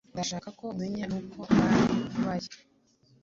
Ndashaka 0.13 0.47
ko 0.57 0.63
umenya 0.73 1.05
uko 1.19 1.39
mbabaye. 2.13 2.49